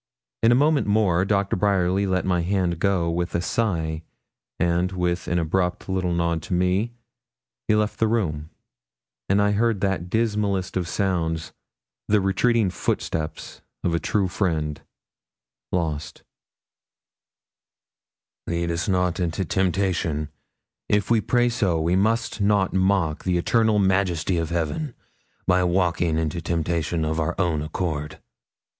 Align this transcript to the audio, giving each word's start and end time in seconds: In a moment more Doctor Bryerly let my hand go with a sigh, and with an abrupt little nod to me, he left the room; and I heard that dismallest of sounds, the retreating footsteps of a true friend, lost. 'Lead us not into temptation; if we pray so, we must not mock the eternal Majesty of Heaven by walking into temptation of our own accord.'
In 0.41 0.51
a 0.51 0.55
moment 0.55 0.87
more 0.87 1.23
Doctor 1.25 1.55
Bryerly 1.55 2.07
let 2.07 2.25
my 2.25 2.41
hand 2.41 2.79
go 2.79 3.11
with 3.11 3.35
a 3.35 3.39
sigh, 3.41 4.01
and 4.59 4.91
with 4.91 5.27
an 5.27 5.37
abrupt 5.37 5.87
little 5.87 6.11
nod 6.11 6.41
to 6.41 6.55
me, 6.55 6.93
he 7.67 7.75
left 7.75 7.99
the 7.99 8.07
room; 8.07 8.49
and 9.29 9.39
I 9.39 9.51
heard 9.51 9.79
that 9.81 10.09
dismallest 10.09 10.75
of 10.75 10.87
sounds, 10.87 11.53
the 12.07 12.19
retreating 12.19 12.71
footsteps 12.71 13.61
of 13.83 13.93
a 13.93 13.99
true 13.99 14.27
friend, 14.27 14.81
lost. 15.71 16.23
'Lead 18.47 18.71
us 18.71 18.87
not 18.89 19.19
into 19.19 19.45
temptation; 19.45 20.29
if 20.89 21.11
we 21.11 21.21
pray 21.21 21.47
so, 21.47 21.79
we 21.79 21.95
must 21.95 22.41
not 22.41 22.73
mock 22.73 23.23
the 23.23 23.37
eternal 23.37 23.77
Majesty 23.77 24.37
of 24.39 24.49
Heaven 24.49 24.95
by 25.45 25.63
walking 25.63 26.17
into 26.17 26.41
temptation 26.41 27.05
of 27.05 27.19
our 27.19 27.35
own 27.39 27.61
accord.' 27.61 28.17